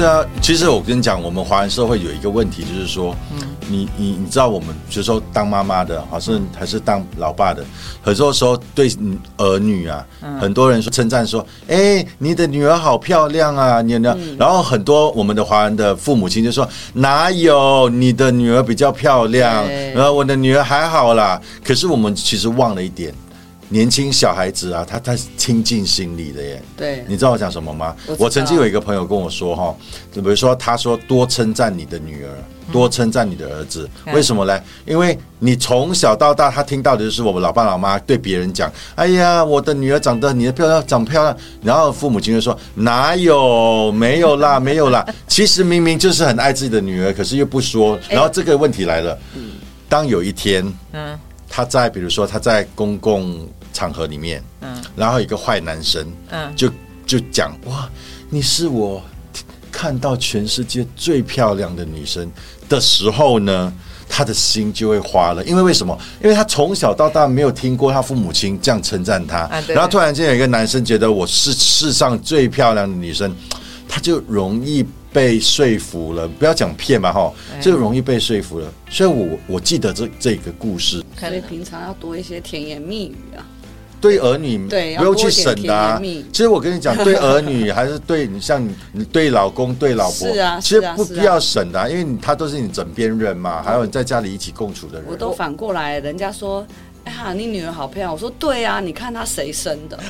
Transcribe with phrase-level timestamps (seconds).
[0.00, 3.14] 对啊，其实我跟你讲，我们华人社会有一个问题，就是说，
[3.68, 7.62] 你你你知道，我们比如说当妈妈的，好像还是当老爸的，
[8.00, 8.90] 很多时候对
[9.36, 10.02] 儿女啊，
[10.40, 14.16] 很多人说称赞说，哎，你的女儿好漂亮啊，你呢？
[14.38, 19.68] 然后很多我们的华人的父母亲就说，哪有你的女儿比较漂亮？
[19.92, 21.38] 然后我的女儿还好啦。
[21.62, 23.12] 可是我们其实忘了一点。
[23.72, 26.62] 年轻小孩子啊，他他听进心里的耶。
[26.76, 27.94] 对，你知道我讲什么吗？
[28.18, 29.74] 我曾经有一个朋友跟我说哈，
[30.12, 32.30] 就比如说他说多称赞你的女儿，
[32.72, 34.60] 多称赞你的儿子，为什么呢？
[34.84, 43.92] 因为你从小到大，他听到的就是我们老爸老妈对别人讲：“哎呀，我的女儿长得你的漂亮，长漂亮。”然后父母亲就说：“哪有？
[43.92, 47.96] 没有啦， 没有啦。”其实明明就是很爱自己的女儿，可是又不说。
[48.08, 49.16] 然后这个问题来了，
[49.88, 51.16] 当有一天，嗯，
[51.48, 53.48] 他在比如说他在公共。
[53.72, 56.70] 场合里面，嗯，然后一个坏男生，嗯，就
[57.06, 57.88] 就讲哇，
[58.28, 59.02] 你是我
[59.70, 62.30] 看到全世界最漂亮的女生
[62.68, 63.72] 的时候呢，
[64.08, 65.44] 他的心就会花了。
[65.44, 65.96] 因为为什么？
[66.22, 73.34] 因为他从小到大没有听过他父母亲这样称赞他，然后突然间有一个男生觉得我是世上最漂亮的女生，
[73.88, 76.28] 他就容易被说服了。
[76.28, 78.72] 不要讲骗嘛，哈，就容易被说服了。
[78.90, 83.46] 所以我我记得这这个故事，可能平常要多一些甜言蜜语啊。
[84.00, 84.58] 对儿女
[84.96, 86.00] 不用去省的。
[86.32, 95.04] 其实我跟你讲， 对儿女还是对你像你对老公对老婆，是啊，其实不必要省的，因为他都是你枕边人嘛，还有你在家里一起共处的人。
[95.08, 96.66] 我都反过来，人家说。
[97.04, 98.12] 哎呀，你女儿好漂亮！
[98.12, 99.98] 我说对啊，你看她谁生的？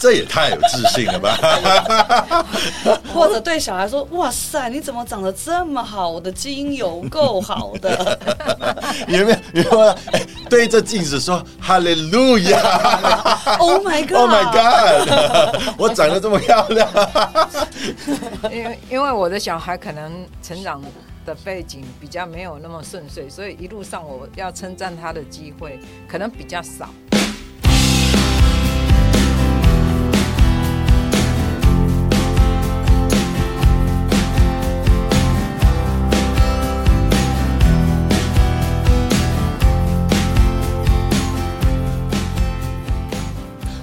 [0.00, 1.36] 这也太有自信了吧！
[3.12, 6.08] 或者对小孩说：“哇塞，你怎么长得这么好？
[6.08, 8.18] 我的基因有够好的。
[9.08, 9.62] ”有没有？
[9.62, 9.96] 有没有？
[10.48, 12.60] 对着镜子说：“哈利路亚
[13.58, 15.08] ！”Oh my god！Oh my god！
[15.78, 16.88] 我长得这么漂亮。
[18.50, 20.82] 因为因为我的小孩可能成长。
[21.24, 26.90] 的背景比较没有那么顺遂，所以一路上我要称赞他的机会可能比较少。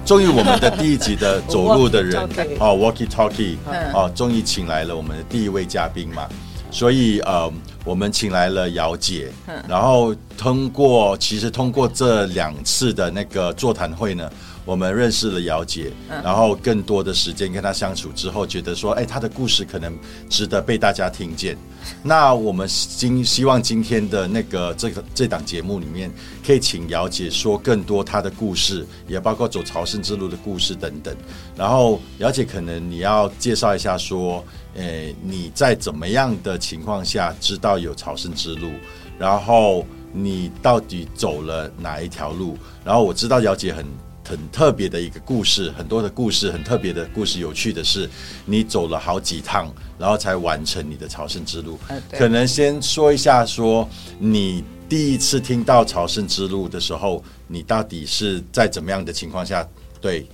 [0.04, 2.20] 终于，我们的第一集的走路的人
[2.60, 3.56] 哦，Walkie Talkie
[3.94, 6.28] 哦，终于请来了我们的第一位嘉宾嘛。
[6.72, 7.52] 所以呃，
[7.84, 9.30] 我们请来了姚姐，
[9.68, 14.28] 然后通过其实通过这两次的那个座谈会呢，
[14.64, 15.92] 我们认识了姚姐，
[16.22, 19.96] 然后更多的时间跟她相处之后，觉得说，哎，她的故事可能
[20.28, 21.56] 值得被大家听见。
[22.02, 26.10] 那我们今希望今天的那个这个这档节目里面，
[26.46, 31.14] 可以请姚姐说更多她的故事，也包括走朝圣之路的故事等等。
[31.56, 34.44] 然后姚姐可能你要介绍一下说。
[34.74, 38.70] 诶，你在怎么样的情况下知道有朝圣之路？
[39.18, 39.84] 然后
[40.14, 42.56] 你到底走了哪一条路？
[42.82, 43.84] 然后我知道姚姐很
[44.28, 47.40] 很特别的一个故事，很多的故事，很特别的故事。
[47.40, 48.08] 有趣的是，
[48.46, 51.78] 你走了好几趟，然后才完成你的朝圣之路。
[52.12, 53.88] 可能先说一下，说
[54.18, 59.66] 你第一次听到朝圣之路的时候，你到底是在怎么样的情况下？
[60.00, 60.26] 对。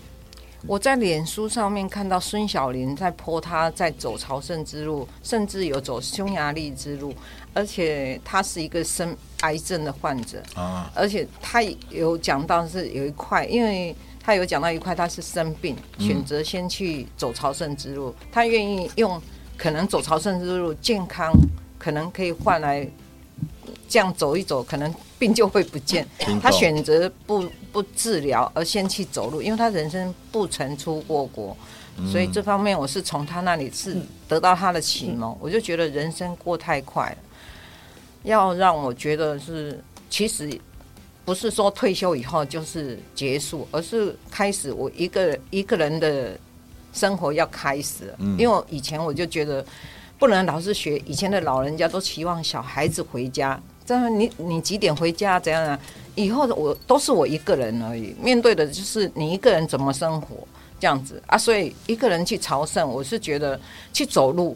[0.67, 7.15] 我在脸书上面看到孙小林在泼他在走朝圣之路，甚至有走匈牙利之路，
[7.55, 19.21] 而且他是一个生癌症的患者啊，而且他有讲到是有一块，因为他有讲到一块他是生病，选择先去走朝圣之路，他愿意用
[19.57, 21.33] 可能走朝圣之路健康，
[21.79, 22.87] 可能可以换来。
[23.89, 26.07] 这样走一走，可能病就会不见。
[26.43, 31.57] 他选择不不治疗，而先去走路，因为他人生不曾出过国，
[32.13, 33.97] 所以这方面我是从他那里是
[34.29, 35.35] 得到他的启蒙。
[35.41, 37.19] 我就觉得人生过太快了，
[38.25, 40.61] 要让我觉得是，其实
[41.25, 46.39] 不是说退休以后就是结束，而是开始我一个一个人的
[46.93, 48.15] 生活要开始。
[48.37, 49.65] 因为以前我就觉得
[50.19, 53.59] 不能老是学以前的老人家都期望小孩子回家。
[53.89, 55.41] 这样，你你几点回家？
[55.41, 55.81] 怎样啊？
[56.15, 60.37] 以后我都是我一个人而已，面对的就是你一个人怎么生活
[60.79, 61.39] 这样子啊。
[61.39, 63.59] 所以一个人去朝圣，我是觉得
[63.91, 64.55] 去走路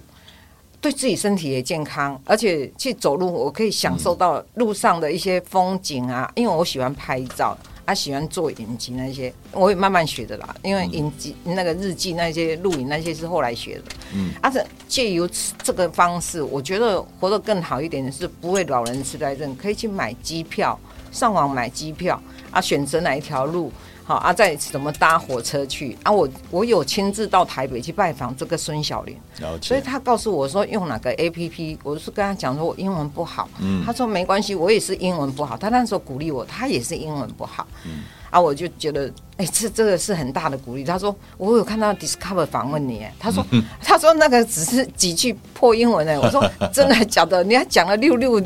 [0.82, 6.30] 对自己身体也健康，而且去走路我可以享受到路上的一些风景啊。
[6.34, 7.56] 因为我喜欢拍照。
[7.84, 10.54] 他喜欢做影集那些，我也慢慢学的啦。
[10.62, 13.82] 因为影集那个日记那些录影那些是后来学的。
[14.14, 15.28] 嗯，而且借由
[15.62, 20.78] 这个方式，我觉得活得更好一点的是不会老人痴呆症，可以去买机票，
[21.10, 22.20] 上网买机票
[22.50, 23.72] 啊，选择哪一条路
[24.04, 26.10] 好啊，再怎么搭火车去啊？
[26.10, 29.16] 我我有亲自到台北去拜访这个孙小玲，
[29.60, 38.02] 所以他告诉我说用哪个 A P P，我是跟他讲说我英文不好，嗯，他说没关系，我也是英文不好，他那时候鼓励我，他也是英文不好，嗯。
[38.32, 40.82] 啊，我就觉得，哎，这这个是很大的鼓励。
[40.82, 43.44] 他说，我有看到 Discover 访问你，他说，
[43.82, 46.18] 他说那个只是几句破英文呢。
[46.18, 47.44] 我说， 真的假的？
[47.44, 48.40] 你还讲了六六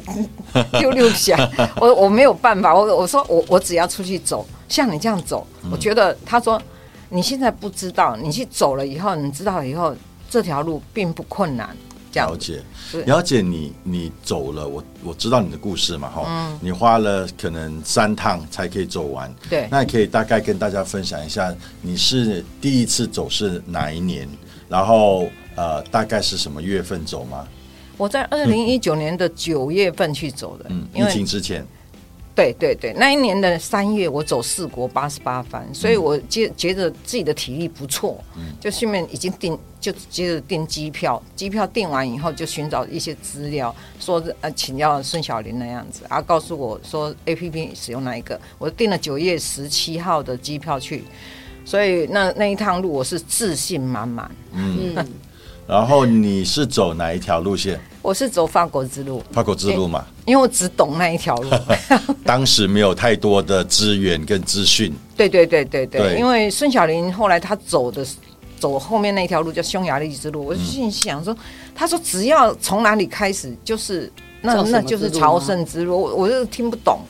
[0.81, 1.39] 六六下，
[1.81, 2.75] 我我没有办法。
[2.75, 6.61] 我我说我我只要出去走，像你这样走，我觉得他说
[7.09, 9.95] 你现在不知道，你去走了以后，你知道了以后，
[10.29, 11.77] 这条路并不困难。
[12.13, 12.63] 了解，
[13.05, 24.27] 了解你，你走了，我我知道你的故事嘛，哈，你花了可能三趟才可以走完，对，那可以大概跟大家分享一下，你是第一次走是哪一年，
[24.67, 27.47] 然后呃，大概是什么月份走吗？
[27.99, 31.67] 我在二零一九年的九月份去走的，嗯，疫情之前。
[32.37, 38.23] 对对对，那一年的三月，我走四国八十八番，所以我接觉得自己的体力不错，
[38.61, 51.05] 就顺便已经订，就接着订机票，机票订完以后就寻找一些资料，说呃请教孙小林那样子，啊告诉我说 A P P 使用哪一个，我订了九月十七号的机票去，
[51.65, 54.31] 所以那那一趟路我是自信满满。
[54.53, 54.95] 嗯。
[55.67, 57.81] 然后你是走哪一条路线？
[58.07, 59.21] 我是走法国之路。
[59.33, 61.51] 法国之路嘛，因为我只懂那一条路。
[62.25, 64.95] 当时没有太多的资源跟资讯。
[65.17, 68.07] 对对对对对，因为孙小林后来他走的
[68.61, 71.37] 走后面那条路叫匈牙利之路，我就心想说，
[71.75, 74.09] 他说只要从哪里开始就是
[74.41, 77.01] 那那就是朝圣之路，我我就听不懂。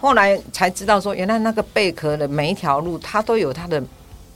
[0.00, 3.80] 后来才知道说，原来那个贝壳的每一条路它都有它的。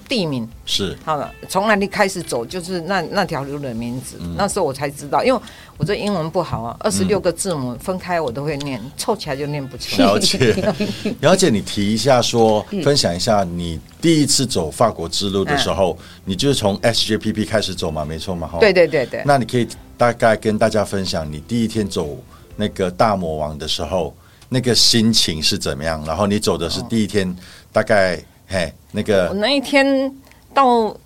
[0.09, 4.17] 地名是好了，从哪里开始走就是那那条路的名字。
[4.37, 5.41] 那时候我才知道，因为
[5.77, 10.06] 我这英文不好啊，二十六个字母分开我都会念，凑起来就念不出来。
[10.06, 10.75] 了解，
[11.21, 11.51] 了解。
[11.51, 18.05] 你提一下说，分享一下你第一次走法国之路的时候，你就是从 SJPP 开始走嘛？
[18.05, 18.51] 没错嘛？
[18.61, 19.23] 对对对对。
[19.25, 19.67] 那你可以
[19.97, 22.19] 大概跟大家分享，你第一天走
[22.56, 24.15] 那个大魔王的时候，
[24.49, 26.05] 那个心情是怎么样？
[26.06, 27.35] 然后你走的是第一天，
[27.73, 28.23] 大概。
[28.55, 30.09] 嘿，那个我那一天
[30.55, 30.97] 到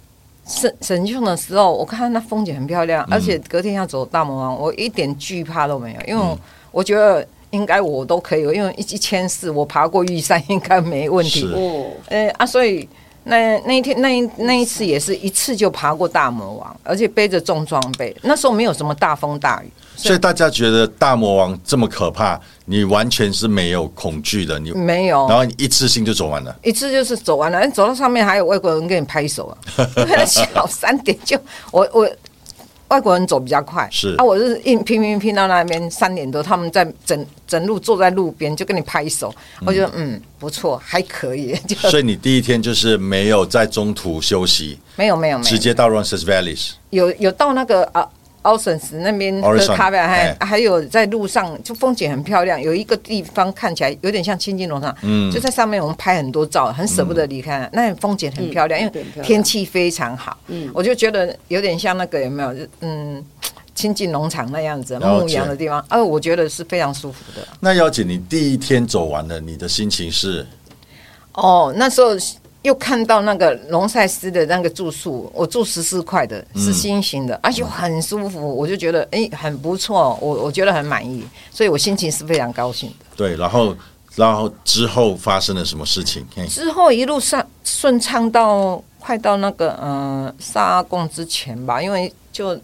[0.46, 6.38] 神神秀的时候，我看那风景很漂亮，而且隔天要走大魔王，我一点惧怕都没有，因为
[6.70, 11.50] 我觉得应该我都可以，因为一一千四我爬过玉山应该没问题。
[11.54, 12.86] 哦，呃啊，所以
[13.28, 19.70] 那那一天那一那一次也是一次就爬过大魔王，而且背着重装备，那时候没有什么大风大雨。
[19.96, 29.84] 所以大家觉得大魔王这么可怕，你完全是没有恐惧的，你没有，然后你一次性就走完了，一次就是走完了，走到上面还有外国人给你拍手啊，
[30.24, 31.38] 小三点就
[31.70, 32.08] 我我
[32.88, 34.14] 外国人走比较快，是。
[34.16, 40.20] 啊，我是硬拼拼拼到那边三点多，他们在整整路坐在路边就跟你拍手，我觉得嗯。
[40.40, 41.52] 不错，还可以。
[41.90, 48.08] 所以你第一天就是没有在中途休息，没有没有，直接到 Roncesvalles，有有到那个啊。
[48.48, 52.58] 奥森斯那边喝咖啡，还还有在路上，就风景很漂亮。
[52.58, 57.68] 有一个地方看起来有点像青金农场，嗯就在上面我们拍很多照，很舍不得离开。
[57.74, 60.38] 那风景很漂亮，因为天气非常好。
[60.46, 62.54] 嗯，我就觉得有点像那个有没有？
[62.80, 63.22] 嗯，
[63.74, 65.84] 亲近农场那样子牧羊的地方。
[65.90, 67.46] 呃，我觉得是非常舒服的。
[67.60, 70.46] 那姚姐，你第一天走完了，你的心情是？
[71.34, 72.16] 哦，那时候。
[72.68, 83.06] 又看到那个龙赛斯的那个住宿，我住十四块的，是新型的，而且很舒服，我就觉得哎很不错，我我觉得很满意，所以我心情是非常高兴的。
[83.16, 83.74] 对，然后
[84.16, 86.22] 然后之后发生了什么事情？
[86.48, 92.54] 之后一路上顺畅到快到那个嗯沙贡之前吧，因为就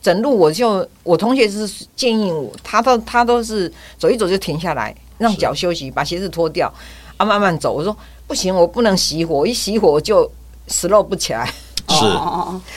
[0.00, 6.72] 整路我就我同学是建议我，他都他都是走一走就停下来，让脚休息，把鞋子脱掉
[7.22, 7.72] 啊慢慢走。
[7.72, 7.96] 我说。
[8.24, 10.30] 不行，我不能熄火，一熄火我就
[10.66, 11.44] 死漏不起来。
[11.86, 12.06] 是，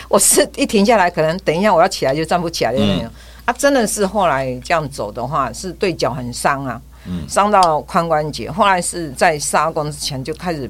[0.09, 3.09] 我是一停下来，可能等一下我要起来就站不起来的那种。
[3.45, 6.81] 啊，真的是后来这样走的话，是对脚很伤啊，
[7.29, 8.51] 伤到髋关节。
[8.51, 10.69] 后来是在沙光之前就开始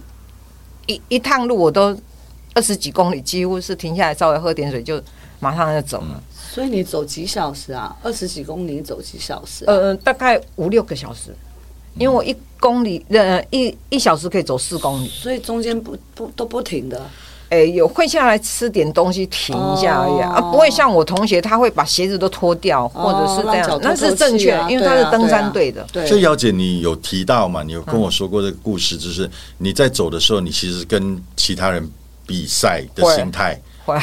[0.86, 1.98] 一一趟路，我都
[2.54, 5.02] 二十几公里，几乎是停下来稍微喝点水就
[5.40, 6.24] 马上就走了。
[6.38, 7.96] 所以你走几小时啊？
[8.04, 9.66] 二十几公里走几小时？
[9.66, 11.36] 呃，大概五六个小时。
[11.98, 17.02] 因为我一公里呃一一小时可以走四公里，所以中间不不都不停的，
[17.50, 25.86] 哎，有会下来吃点东西停一下而已啊，不会像我同学他会把鞋子都脱掉，或者是这样，那是正确，因为他是登山队的。
[25.92, 27.64] 对所以姚姐，你有提到嘛？
[27.64, 31.88] 你有跟我说过这个故事，就是你在走的时候，你其实跟其他人
[32.26, 33.58] 比赛的心态，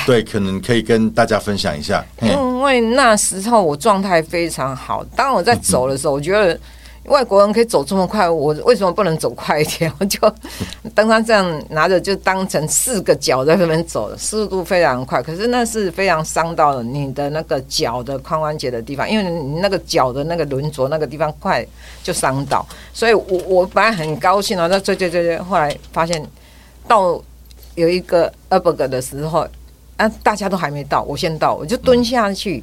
[0.06, 2.02] 对，可能可以跟大家分享一下。
[2.20, 6.58] 因为那时候我状态非常好，当我在走的时候，我觉得。
[7.06, 9.92] 外国人可以走这么快，我为什么不能走快一点？
[9.98, 10.20] 我就
[10.94, 15.20] 登山这样拿着，就当成四个脚在那边走，速度非常快。
[15.20, 21.66] 可是那是非常伤到你的那个脚的髋关节的地方，因为你那个脚的那个轮轴那个地方快
[22.04, 22.64] 就伤到。
[22.92, 26.24] 所以我我本来很高兴啊，那追追追追，后来发现
[26.86, 27.20] 到
[27.74, 29.44] 有一个 u b e r 的时候，
[29.96, 32.62] 啊，大家都还没到，我先到，我就蹲下去，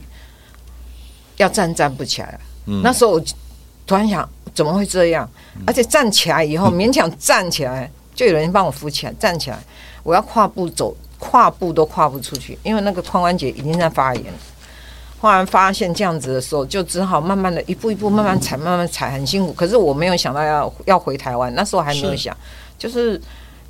[1.36, 2.40] 要站站不起来。
[2.82, 3.22] 那时候我。
[3.90, 5.28] 突然想，怎么会这样？
[5.66, 9.14] 而且站起来以后， 勉强站起来，就有人帮我扶起来。
[9.20, 9.58] 站起来，
[10.04, 14.24] 我要跨步走，跨步都跨不出去，因为那个髋关节已经在发炎。
[15.20, 19.52] 忽然发现这样子的时候，就只好慢慢的一步一步慢慢踩，慢慢踩，很辛苦。
[19.54, 22.38] 可是我没有想到要要回台湾，那时候还没有想，
[22.78, 23.20] 就是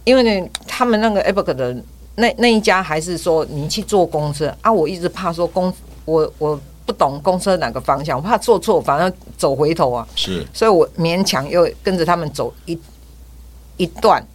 [0.04, 1.74] 因为呢，他们那个 e p c 的
[2.16, 5.74] 那那一家还是说你去坐公车啊，我一直怕说公
[6.04, 6.60] 我我。
[6.90, 10.08] 不懂公车哪个方向，我怕坐错，反正走回头啊。
[10.16, 12.76] 是，所以我勉强又跟着他们走一
[13.78, 14.26] 一段，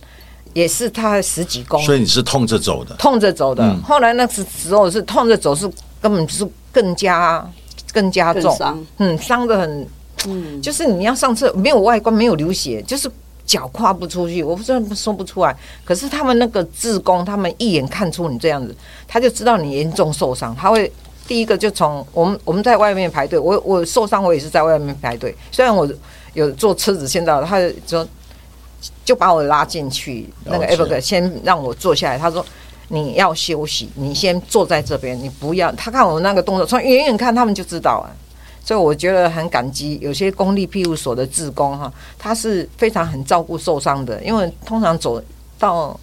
[0.52, 1.84] 也是他十几公里。
[1.84, 3.76] 所以你是痛着走的，痛着走的。
[3.82, 5.68] 后来那时时候是痛着走，是
[6.00, 7.44] 根本是更加
[7.92, 8.56] 更加重，
[8.98, 9.88] 嗯，伤的很，
[10.28, 13.10] 嗯，就是你要上车没有外观，没有流血，就是
[13.44, 15.56] 脚跨不出去，我不知道说不出来。
[15.84, 18.72] 可是他们那个志工，他们一眼看出你这样子，
[19.08, 20.92] 他就知道你严重受伤，他会。
[21.26, 25.34] 第一个就从我们我们在外面排队，我我受伤，我也是在外面排队。
[25.50, 25.88] 虽然我
[26.34, 28.06] 有坐车子先到，他说
[29.06, 32.18] 就把我拉进去那个 Ever 先让我坐下来。
[32.18, 32.44] 他说
[32.88, 35.72] 你要休息，你先坐在这边，你不要。
[35.72, 38.12] 他看我那个动作，从远远看他们就知道啊。
[38.62, 45.22] 所以我觉得很感激有些公立庇护所的职工哈，他是非常很照顾受伤的，因为通常走
[45.58, 45.98] 到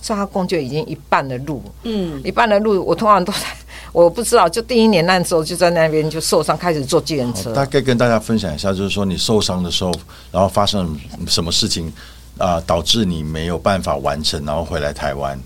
[0.00, 3.40] 沙公就已经一半的路，嗯，一半的路我通常都在。
[3.92, 7.52] 我不知道，就第一年那时候就在那边就受伤，开始坐计程车。
[7.52, 9.92] 大概跟大家分享一下，就是说你受伤的时候，
[10.30, 11.92] 然后发生什么事情
[12.38, 15.38] 啊，导致你没有办法完成，然后回来台湾。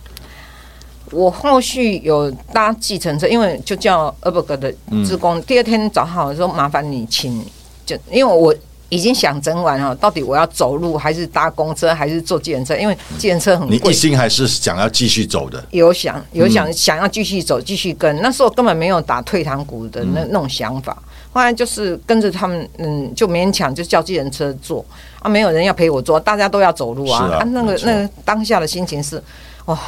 [1.11, 7.44] 我后续有搭计程车，因为就叫 u b e 的职工，第二天早上我说麻烦你请，
[7.87, 8.54] 就因为我。
[8.90, 12.76] 已经想整完了，到底我要走路还是搭公车还是坐计程车？
[12.76, 13.78] 因为计程车很贵。
[13.78, 15.64] 你一心还是想要继续走的？
[15.70, 18.20] 有想有想想要继续走，继续跟。
[18.20, 20.97] 那时候根本没有打退堂鼓的那那种想法。
[21.32, 24.85] 后来就是跟着他们，嗯，就勉强就叫计程车坐
[25.20, 27.26] 啊，没有人要陪我坐，大家都要走路啊。
[27.38, 29.23] 啊，那个那个当下的心情是，
[29.66, 29.78] 哇，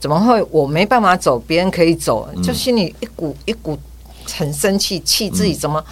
[0.00, 3.78] 怎么会我没办法走，别人可以走，就心里一股一股
[4.32, 5.84] 很生气，气自己怎么。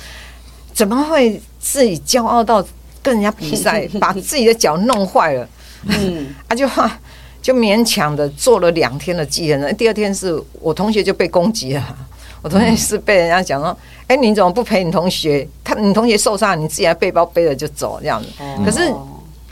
[0.74, 2.64] 怎么会自己骄傲到
[3.02, 5.48] 跟人家比赛， 把自己的脚弄坏了？
[5.86, 6.68] 嗯， 啊，就
[7.40, 11.96] 就勉强的做了两天的技能，第二天是我同学就被攻击了。
[12.40, 15.46] 我同学是被人家讲说：“哎，你怎么不陪你同学？
[15.64, 18.28] 他你同学受伤，你自己还背包背着就走这样子。”
[18.64, 18.92] 可是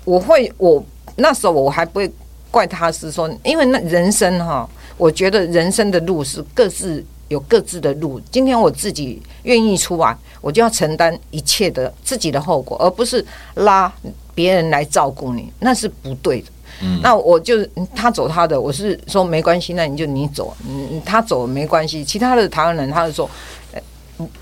[0.05, 0.83] 我会，我
[1.17, 2.09] 那时候我还不会
[2.51, 7.05] 怪他，是说因为那人生哈，我觉得人生的路是各自。
[7.29, 8.21] 有各自的路。
[8.31, 13.93] 今天我自己愿意出来，我就要承担一切的自己的后果，而不是拉
[14.35, 16.47] 别人来照顾你，那是不对的。
[16.83, 17.55] 嗯，那我就
[17.95, 22.05] 他走他的，我是说没关系，那你就你走，嗯，他走没关系。
[22.05, 23.29] 其他的台湾人，他是说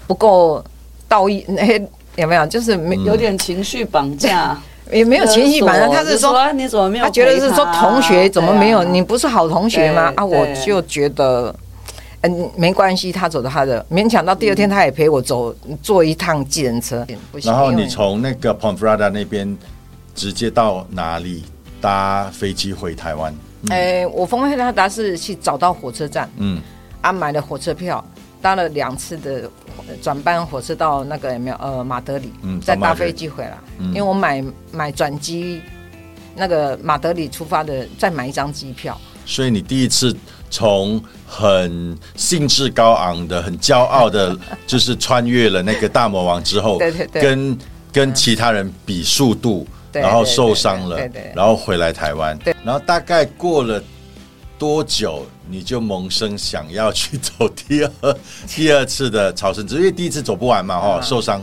[0.07, 0.63] 不够
[1.07, 1.65] 道义，那
[2.17, 2.45] 有没有？
[2.47, 4.61] 就是没有点情绪绑架，
[4.91, 5.87] 也没有情绪绑架。
[5.87, 7.05] 他是说你怎么没有？
[7.05, 8.83] 他觉得是说同学怎么没有？
[8.83, 10.13] 你不是好同学吗？
[10.17, 11.55] 啊，我就觉得。
[12.27, 17.07] 嗯，没关系，他走的他的，勉强到第二天他也陪我走，坐一趟计程车。
[17.43, 19.57] 然后你从那个 r a d a 那边
[20.15, 21.45] 直接到哪里
[21.83, 23.35] 搭飞机回台湾？
[23.69, 26.63] 哎，我峰会他达是去找到火车站，嗯，
[27.03, 28.03] 啊买了火车票，
[28.41, 29.51] 搭了两次的
[30.01, 35.61] 转班火车到那个有没有呃马德里，嗯，再搭飞机回来，因为我买买转机
[36.35, 38.99] 那个马德里出发的，再买一张机票。
[39.27, 40.17] 所以你第一次。
[40.55, 47.59] 从很兴致高昂的、很骄傲的， 就是穿越了那个大魔王之后，对对对跟
[47.93, 50.97] 跟其他人比速度，然后受伤了，
[51.35, 53.83] 然后回来台湾，然后大概过了
[54.57, 61.43] 多久，你就萌生想要去走第二 第二次的朝圣之路，因为第一次走不完嘛，哈，受伤。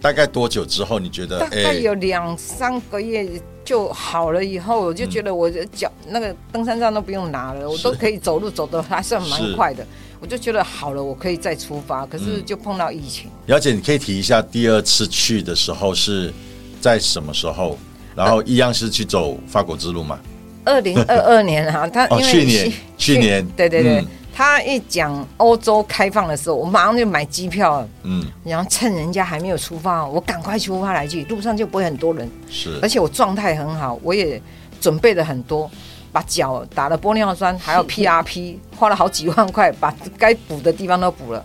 [0.00, 1.40] 大概多久之后，你觉得？
[1.40, 3.28] 大概有两三个月。
[3.64, 9.86] 就好了以后，我就觉得我的脚那个登山杖都不用拿了，我都可以走路走的还算蛮快的。
[10.20, 12.06] 我就觉得好了，我可以再出发。
[12.06, 13.30] 可是就碰到疫情。
[13.46, 16.32] 姚姐，你可以提一下第二次去的时候是
[16.80, 17.78] 在什么时候？
[18.14, 20.20] 然后一样是去走法国之路嘛？
[20.64, 24.04] 二零二二年啊，他去年去年对对对，
[24.34, 34.42] 他一讲欧洲开放的时候，我马上就买机票，嗯，然后趁人家还没有出发，我赶快出发来去，路上就不会很多人，是，而且我状态很好，我也
[34.80, 35.70] 准备了很多，
[36.10, 41.44] 把脚打了玻尿酸，还有 PRP，花了好几万块，把该补的地方都补了，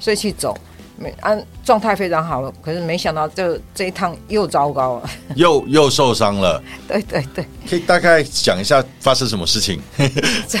[0.00, 0.56] 所以去走，
[0.96, 9.78] 没啊状态非常好了，可是没想到这这一趟又糟糕了，又又受伤了， 对对对，可以大概讲一下发生什么事情？
[10.48, 10.58] 这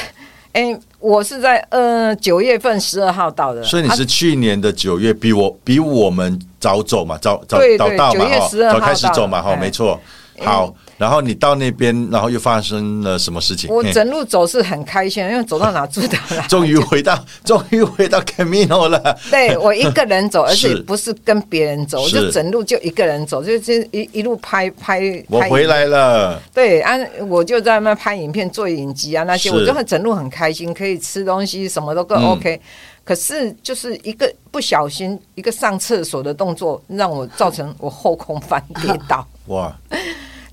[0.52, 9.98] 哎，我是在呃九月份十二号到的，所以你是去年的九月，比我比我们早走嘛，早早早到嘛，哈，早开始走嘛，哈，没错，
[10.40, 10.72] 好。
[11.00, 13.72] 然后你到那边，然后又发生了什么事情？
[13.72, 16.46] 我整路走是很开心，因为走到哪住到哪。
[16.46, 19.18] 终于回到， 终于回到 Camino 了。
[19.30, 25.00] 对我一个人走，而且 不是跟别人走，我就整路就一个人走，就就一一路拍拍。
[25.30, 26.38] 我回来了。
[26.52, 26.98] 对，啊，
[27.30, 32.60] 我就在那拍影片、做影集啊那些，我就很整路很开心，可以吃东西，什么都更 OK。
[33.02, 39.26] 可是就是一个不小心，一个上厕所的动作，让我造成我后空翻跌倒。
[39.48, 39.74] 哇！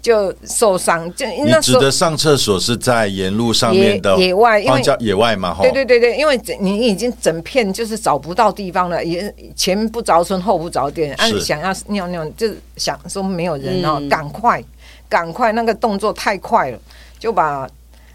[0.07, 12.47] 就受伤，就你指的上厕所是在沿路上面的野外，因为叫野外嘛，对对对对，因为你已经整片就是找不到地方了，也前不着村后不着店，按想要尿尿就
[12.77, 14.63] 想说没有人哦，赶快
[15.09, 16.79] 赶快，那个动作太快了，
[17.19, 17.69] 就把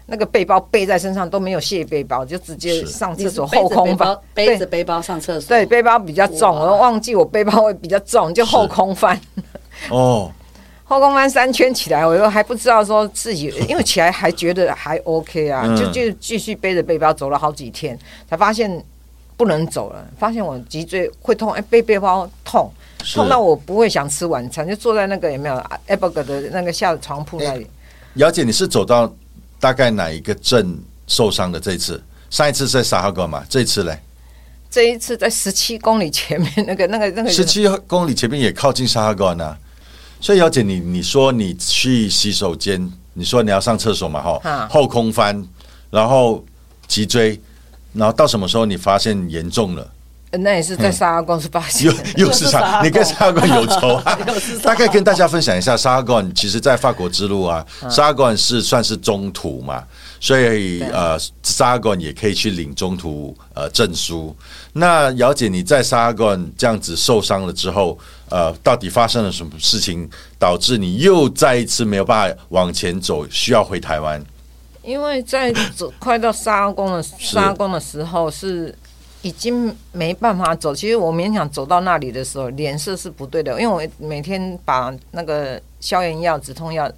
[0.07, 9.21] 那个背包背在身上都没有卸背包，就直接上厕所后空翻，背着背包上厕所，对，背包比较重，我忘记我背包会比较重，就后空翻。
[9.91, 10.31] 哦。
[10.93, 17.97] 后空翻三圈起来，我又还不知道说自己，因为起来还觉得还 OK 啊，就就继续背着背包走了好几天，
[18.29, 18.83] 才发现
[19.35, 20.05] 不能走了。
[20.19, 22.71] 发现我脊椎会痛，哎，背背包痛，
[23.13, 27.67] 痛到我不会想吃晚餐，就坐在那个有没有 Apple 的那个下床铺那里。
[28.15, 29.11] 姚姐，你是走到
[29.59, 31.59] 大概哪一个镇受伤的？
[31.59, 33.97] 这一次，上一次在沙哈哥嘛，这一次嘞？
[34.69, 39.57] 这一次在十七公里前面那个那个那个十七公里前面也靠近沙哈哥呢。
[40.23, 44.21] 所以，姚姐，你你说你去洗手间，你说你要上厕所嘛？
[44.21, 45.45] 哈，后空翻，
[45.89, 46.41] 然后
[46.87, 47.37] 脊椎，
[47.91, 49.85] 然后到什么时候你发现严重了？
[50.31, 54.17] 那也是在沙拉贡是发现，又 又是沙，你跟沙拉贡有仇啊？
[54.63, 59.83] 大概跟大家分享一下，沙拉贡其实，在法国之路啊，沙拉贡是算是中途嘛，
[60.23, 64.33] 所以呃，沙管也可以去领中途呃证书。
[64.71, 70.09] 那姚姐，你在沙管这样子受伤了之后，呃，到底发生了什么事情，
[70.39, 74.23] 导致你又再一次没有办法往前走，需要回台湾？
[74.81, 78.73] 因为在走快到沙宫的沙宫的时候是。
[79.23, 80.75] 已经没办法走。
[80.75, 86.91] 其实我勉强走到那里的时候，脸色是不对的，因为我每天把那个消炎药、止痛药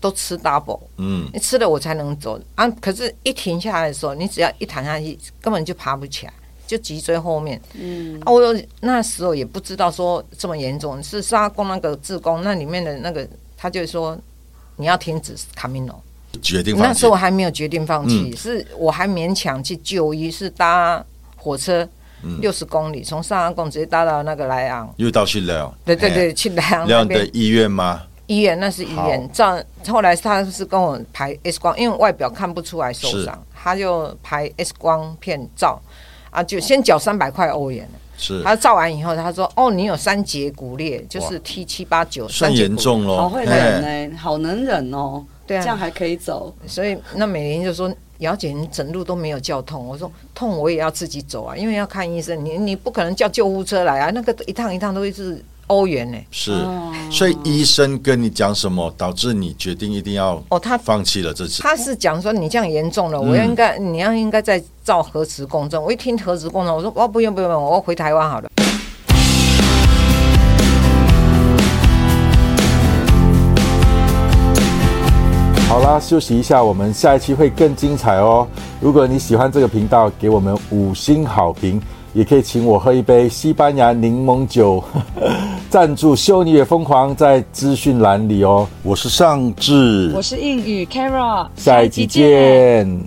[0.00, 2.40] 都吃 double，嗯，你吃了我才能走。
[2.54, 2.68] 啊。
[2.80, 6.32] 可是，一停下来的时候，你只要一躺下去，根本就爬不起来，
[6.66, 8.40] 就脊椎后面，嗯，啊，我
[8.80, 14.16] 那时候也不知道说这么严重，是沙工那个自工那里面的那个，他就说
[14.76, 16.02] 你要停止卡米诺，
[16.40, 21.04] 决定那时候我还没有决定放弃，是我还勉强去就医，是搭。
[21.38, 21.88] 火车
[22.40, 25.72] 六十公里，从上岸贡直接搭到那个莱昂，又到去莱昂。
[25.84, 28.02] 对对对，去莱昂莱昂的医院吗？
[28.26, 29.28] 医院那是医院。
[29.32, 29.58] 照
[29.88, 35.80] 后来他是跟我排 X 光，因为外表看不出来受伤，他就排 X 光片照
[36.30, 37.88] 啊，就先缴三百块欧元。
[38.18, 43.16] 是，他照完以后，他说：“哦，你有三节骨裂，就是 T 七八九，算严重喽。
[43.16, 45.24] 好会忍呢，好能忍哦。
[45.46, 46.54] 对啊，这样还可以走。
[46.66, 56.18] 所以那美玲就说。”姚姐，你整路都没有叫痛，我说痛我也要自己走啊，因为要看医生，你你不可能叫救护车来啊，那个一趟一趟都是欧元呢。
[56.30, 56.52] 是，
[57.10, 61.62] 所以医生跟你讲什么，导致你决定一定要哦，他放弃了这次。
[61.62, 65.82] 他是讲说你这样严重了，我应该你要应该再照核磁共振。
[65.82, 68.48] 我一听核磁共振，我说哦不用不用不用，我回台湾好了。
[75.68, 78.46] 好啦，休息一下，我们下一期会更精彩哦。
[78.80, 81.82] 如果你喜欢这个频道，给我们五星好评，
[82.16, 84.82] 也可以请我喝一杯西班牙柠檬酒，
[85.68, 88.66] 赞助修女也疯狂在资讯栏里哦。
[88.82, 93.06] 我是尚志，我是应宇 Kara，下一集见。